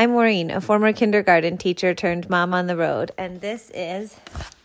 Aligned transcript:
I'm 0.00 0.12
Maureen, 0.12 0.50
a 0.50 0.62
former 0.62 0.94
kindergarten 0.94 1.58
teacher 1.58 1.92
turned 1.92 2.30
mom 2.30 2.54
on 2.54 2.68
the 2.68 2.74
road, 2.74 3.12
and 3.18 3.42
this 3.42 3.70
is 3.74 4.16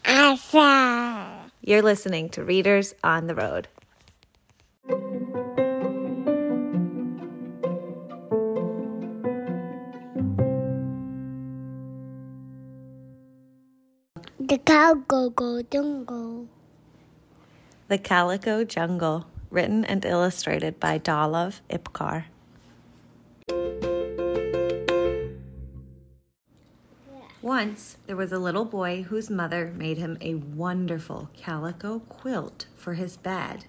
Asa. 0.06 1.52
you're 1.60 1.82
listening 1.82 2.30
to 2.30 2.44
Readers 2.46 2.96
on 3.04 3.28
the 3.28 3.36
Road. 3.36 3.68
The 14.40 14.58
go 15.06 15.62
jungle. 15.70 16.48
The 17.90 17.98
Calico 17.98 18.64
Jungle, 18.64 19.26
written 19.50 19.84
and 19.84 20.06
illustrated 20.06 20.80
by 20.80 20.98
Dahlov 20.98 21.60
Ipcar. 21.70 22.24
Once 27.46 27.98
there 28.08 28.16
was 28.16 28.32
a 28.32 28.40
little 28.40 28.66
boy 28.66 29.04
whose 29.04 29.30
mother 29.30 29.72
made 29.78 30.00
him 30.00 30.18
a 30.20 30.34
wonderful 30.34 31.30
calico 31.38 32.00
quilt 32.10 32.66
for 32.76 32.96
his 32.96 33.18
bed. 33.18 33.64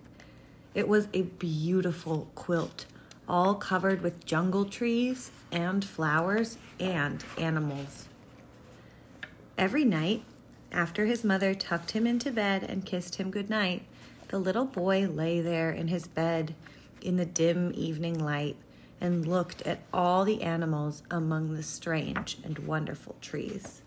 It 0.74 0.88
was 0.88 1.08
a 1.12 1.24
beautiful 1.24 2.26
quilt, 2.34 2.86
all 3.28 3.54
covered 3.54 4.00
with 4.00 4.24
jungle 4.24 4.64
trees 4.64 5.30
and 5.52 5.84
flowers 5.84 6.56
and 6.80 7.22
animals. 7.36 8.08
Every 9.58 9.84
night, 9.84 10.24
after 10.72 11.04
his 11.04 11.22
mother 11.22 11.54
tucked 11.54 11.90
him 11.90 12.06
into 12.06 12.30
bed 12.30 12.62
and 12.62 12.86
kissed 12.86 13.16
him 13.16 13.30
good 13.30 13.50
night, 13.50 13.82
the 14.28 14.38
little 14.38 14.64
boy 14.64 15.06
lay 15.06 15.42
there 15.42 15.70
in 15.70 15.88
his 15.88 16.06
bed 16.08 16.54
in 17.02 17.18
the 17.18 17.26
dim 17.26 17.72
evening 17.74 18.18
light 18.18 18.56
and 19.00 19.26
looked 19.26 19.62
at 19.62 19.80
all 19.92 20.24
the 20.24 20.42
animals 20.42 21.02
among 21.10 21.54
the 21.54 21.62
strange 21.62 22.38
and 22.44 22.58
wonderful 22.60 23.16
trees. 23.20 23.82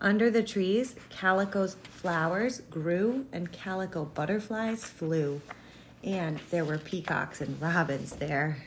Under 0.00 0.30
the 0.30 0.42
trees, 0.42 0.96
calico's 1.10 1.76
flowers 1.82 2.62
grew 2.70 3.26
and 3.32 3.52
calico 3.52 4.06
butterflies 4.06 4.84
flew, 4.84 5.42
and 6.02 6.38
there 6.50 6.64
were 6.64 6.78
peacocks 6.78 7.40
and 7.40 7.60
robins 7.60 8.16
there. 8.16 8.64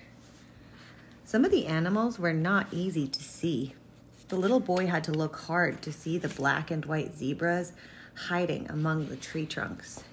Some 1.26 1.44
of 1.44 1.52
the 1.52 1.66
animals 1.66 2.20
were 2.20 2.34
not 2.34 2.68
easy 2.72 3.08
to 3.08 3.24
see. 3.24 3.74
The 4.30 4.36
little 4.36 4.60
boy 4.60 4.86
had 4.86 5.04
to 5.06 5.12
look 5.12 5.36
hard 5.38 5.82
to 5.82 5.92
see 5.92 6.20
the 6.20 6.30
black 6.30 6.70
and 6.70 6.86
white 6.86 7.16
zebras 7.16 7.74
hiding 8.16 8.70
among 8.70 9.08
the 9.08 9.16
tree 9.16 9.48
trunks. 9.48 10.04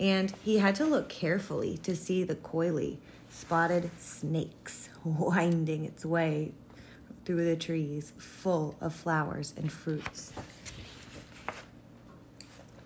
And 0.00 0.32
he 0.44 0.58
had 0.58 0.74
to 0.76 0.84
look 0.84 1.08
carefully 1.08 1.78
to 1.78 1.96
see 1.96 2.24
the 2.24 2.36
coily 2.36 2.98
spotted 3.30 3.90
snakes 3.98 4.88
winding 5.04 5.84
its 5.84 6.04
way 6.04 6.52
through 7.24 7.44
the 7.44 7.56
trees 7.56 8.12
full 8.16 8.76
of 8.80 8.94
flowers 8.94 9.52
and 9.56 9.70
fruits. 9.70 10.32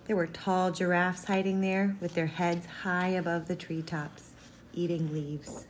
There 0.05 0.17
were 0.17 0.27
tall 0.27 0.71
giraffes 0.71 1.23
hiding 1.25 1.61
there 1.61 1.95
with 2.01 2.13
their 2.13 2.27
heads 2.27 2.65
high 2.65 3.09
above 3.09 3.47
the 3.47 3.55
treetops, 3.55 4.31
eating 4.73 5.13
leaves. 5.13 5.65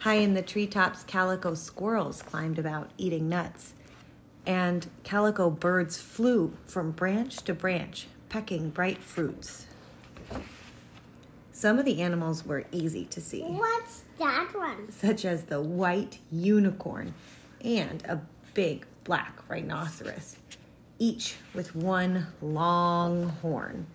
High 0.00 0.16
in 0.16 0.34
the 0.34 0.42
treetops, 0.42 1.04
calico 1.04 1.54
squirrels 1.54 2.22
climbed 2.22 2.58
about, 2.58 2.90
eating 2.98 3.28
nuts, 3.28 3.72
and 4.46 4.86
calico 5.04 5.48
birds 5.48 5.96
flew 5.96 6.52
from 6.66 6.90
branch 6.90 7.38
to 7.44 7.54
branch, 7.54 8.08
pecking 8.28 8.68
bright 8.70 8.98
fruits. 8.98 9.66
Some 11.58 11.80
of 11.80 11.84
the 11.84 12.00
animals 12.02 12.46
were 12.46 12.62
easy 12.70 13.06
to 13.06 13.20
see, 13.20 13.42
What's 13.42 14.04
that 14.20 14.50
one? 14.54 14.92
such 14.92 15.24
as 15.24 15.42
the 15.42 15.60
white 15.60 16.20
unicorn 16.30 17.14
and 17.64 18.00
a 18.04 18.20
big 18.54 18.86
black 19.02 19.36
rhinoceros, 19.48 20.36
each 21.00 21.34
with 21.54 21.74
one 21.74 22.28
long 22.40 23.30
horn. 23.42 23.88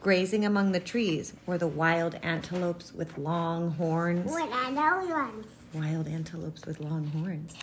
Grazing 0.00 0.44
among 0.44 0.72
the 0.72 0.80
trees 0.80 1.32
were 1.46 1.58
the 1.58 1.68
wild 1.68 2.16
antelopes 2.24 2.92
with 2.92 3.16
long 3.16 3.70
horns. 3.70 4.28
What 4.28 4.50
are 4.50 4.72
those 4.72 5.08
ones? 5.08 5.46
Wild 5.74 6.08
antelopes 6.08 6.66
with 6.66 6.80
long 6.80 7.06
horns. 7.06 7.54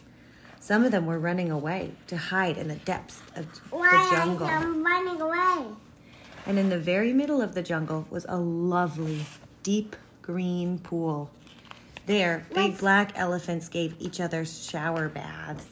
Some 0.62 0.86
of 0.86 0.94
them 0.94 1.06
were 1.06 1.20
running 1.20 1.52
away 1.52 1.92
to 2.08 2.16
hide 2.16 2.58
in 2.58 2.70
the 2.70 2.76
depths 2.76 3.22
of 3.36 3.46
Why 3.70 3.90
the 4.10 4.16
jungle. 4.16 4.48
Why 4.48 4.54
are 4.54 4.62
some 4.62 4.86
running 4.86 5.20
away? 5.20 5.53
And 6.46 6.60
in 6.60 6.70
the 6.70 6.80
very 6.80 7.14
middle 7.14 7.42
of 7.42 7.54
the 7.54 7.64
jungle 7.64 8.06
was 8.10 8.26
a 8.28 8.38
lovely, 8.38 9.26
deep 9.64 9.96
green 10.22 10.80
pool. 10.80 11.30
There, 12.06 12.46
big 12.50 12.58
Let's- 12.72 12.80
black 12.82 13.12
elephants 13.16 13.70
gave 13.70 13.96
each 14.00 14.20
other 14.20 14.44
shower 14.44 15.08
baths. 15.08 15.68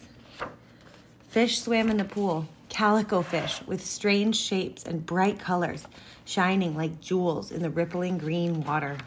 Fish 1.28 1.62
swam 1.62 1.90
in 1.90 1.98
the 1.98 2.06
pool, 2.06 2.48
calico 2.70 3.22
fish 3.22 3.62
with 3.66 3.86
strange 3.86 4.38
shapes 4.38 4.84
and 4.84 5.06
bright 5.06 5.40
colors, 5.40 5.88
shining 6.26 6.76
like 6.76 7.02
jewels 7.02 7.52
in 7.52 7.62
the 7.62 7.70
rippling 7.70 8.18
green 8.18 8.64
water. 8.64 8.98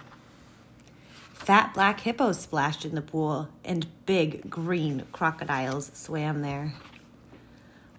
Fat 1.33 1.75
black 1.75 2.01
hippos 2.01 2.41
splashed 2.41 2.85
in 2.87 2.95
the 2.95 3.03
pool, 3.03 3.49
and 3.65 3.87
big 4.07 4.49
green 4.49 5.05
crocodiles 5.13 5.91
swam 5.95 6.41
there. 6.41 6.73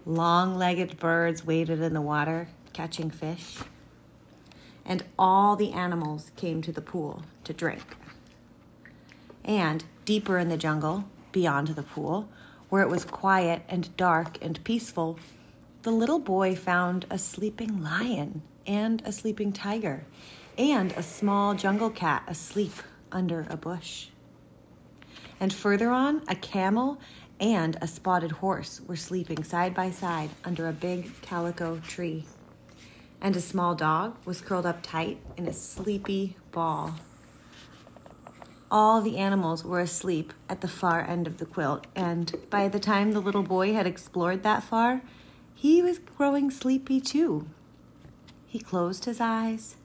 Long 0.06 0.56
legged 0.56 1.00
birds 1.00 1.46
waded 1.46 1.81
in 1.81 1.94
the 1.94 2.02
water, 2.02 2.48
catching 2.75 3.09
fish. 3.09 3.58
And 4.86 5.03
all 5.18 5.56
the 5.56 5.72
animals 5.72 6.31
came 6.36 6.62
to 6.62 6.74
the 6.74 6.81
pool 6.81 7.24
to 7.46 7.53
drink. 7.53 7.96
And 9.46 9.84
deeper 10.03 10.38
in 10.38 10.50
the 10.50 10.58
jungle, 10.58 11.06
beyond 11.31 11.69
the 11.69 11.84
pool, 11.84 12.28
where 12.69 12.84
it 12.84 12.90
was 12.90 13.06
quiet 13.06 13.63
and 13.69 13.96
dark 13.96 14.38
and 14.41 14.62
peaceful, 14.66 15.18
the 15.84 15.91
little 15.91 16.19
boy 16.19 16.56
found 16.56 17.06
a 17.09 17.18
sleeping 17.18 17.81
lion 17.81 18.41
and 18.68 19.02
a 19.06 19.12
sleeping 19.12 19.53
tiger 19.53 20.03
and 20.57 20.92
a 20.94 21.03
small 21.03 21.53
jungle 21.53 21.90
cat 21.90 22.24
asleep 22.28 22.74
under 23.12 23.47
a 23.50 23.56
bush. 23.56 24.07
And 25.40 25.53
further 25.53 25.92
on, 25.92 26.24
a 26.28 26.36
camel 26.36 27.00
and 27.40 27.78
a 27.81 27.88
spotted 27.88 28.31
horse 28.31 28.81
were 28.88 28.96
sleeping 28.96 29.44
side 29.44 29.74
by 29.74 29.92
side 29.92 30.30
under 30.44 30.68
a 30.68 30.74
big 30.74 31.22
calico 31.22 31.80
tree. 31.80 32.25
And 33.22 33.36
a 33.36 33.42
small 33.42 33.76
dog 33.76 34.16
was 34.26 34.42
curled 34.42 34.66
up 34.66 34.81
tight 34.84 35.20
in 35.38 35.48
a 35.48 35.53
sleepy 35.53 36.38
ball. 36.52 36.96
All 38.70 39.02
the 39.02 39.18
animals 39.18 39.64
were 39.64 39.80
asleep 39.80 40.34
at 40.50 40.62
the 40.62 40.68
far 40.68 41.02
end 41.02 41.28
of 41.28 41.38
the 41.38 41.46
quilt, 41.46 41.88
and 41.96 42.36
by 42.50 42.68
the 42.68 42.80
time 42.80 43.12
the 43.12 43.20
little 43.20 43.44
boy 43.44 43.74
had 43.74 43.88
explored 43.88 44.44
that 44.44 44.64
far, 44.64 45.02
he 45.54 45.81
was 45.81 46.00
growing 46.00 46.52
sleepy 46.52 47.00
too. 47.00 47.48
He 48.46 48.59
closed 48.59 49.06
his 49.06 49.22
eyes, 49.22 49.75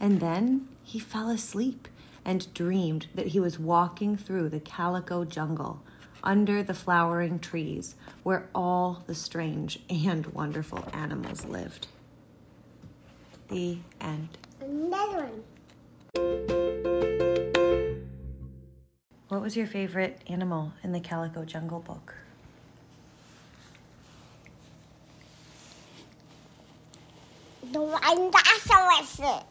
and 0.00 0.20
then 0.20 0.68
he 0.82 0.98
fell 0.98 1.28
asleep 1.28 1.88
and 2.24 2.52
dreamed 2.54 3.06
that 3.14 3.28
he 3.28 3.40
was 3.40 3.58
walking 3.58 4.16
through 4.16 4.48
the 4.48 4.60
calico 4.60 5.24
jungle 5.24 5.82
under 6.22 6.62
the 6.62 6.74
flowering 6.74 7.38
trees 7.38 7.96
where 8.22 8.48
all 8.54 9.02
the 9.06 9.14
strange 9.14 9.80
and 9.90 10.26
wonderful 10.26 10.88
animals 10.92 11.44
lived. 11.44 11.88
The 13.52 13.76
end. 14.00 14.38
Another 14.62 15.28
one. 15.28 15.42
What 19.28 19.42
was 19.42 19.54
your 19.58 19.66
favorite 19.66 20.22
animal 20.26 20.72
in 20.82 20.92
the 20.92 21.00
Calico 21.00 21.44
Jungle 21.44 21.80
book? 21.80 22.14
The 27.70 27.78
rhinoceros. 27.78 29.44